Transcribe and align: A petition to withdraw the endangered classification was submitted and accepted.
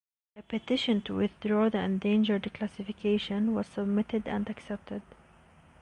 A 0.35 0.41
petition 0.41 1.03
to 1.03 1.15
withdraw 1.17 1.69
the 1.69 1.77
endangered 1.77 2.51
classification 2.55 3.53
was 3.53 3.67
submitted 3.67 4.27
and 4.27 4.49
accepted. 4.49 5.03